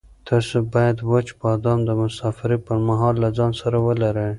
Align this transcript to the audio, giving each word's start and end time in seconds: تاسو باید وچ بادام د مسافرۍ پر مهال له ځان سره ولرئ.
تاسو 0.27 0.55
باید 0.73 0.97
وچ 1.11 1.27
بادام 1.41 1.79
د 1.85 1.89
مسافرۍ 2.01 2.57
پر 2.65 2.77
مهال 2.87 3.15
له 3.23 3.29
ځان 3.37 3.51
سره 3.61 3.77
ولرئ. 3.87 4.29